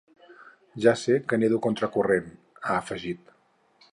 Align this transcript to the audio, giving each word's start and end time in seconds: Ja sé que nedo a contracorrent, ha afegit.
Ja 0.85 0.93
sé 1.01 1.17
que 1.27 1.39
nedo 1.43 1.59
a 1.61 1.63
contracorrent, 1.67 2.33
ha 2.65 2.79
afegit. 2.79 3.33